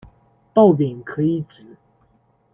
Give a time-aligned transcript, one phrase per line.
[0.55, 1.77] 豆饼可以指：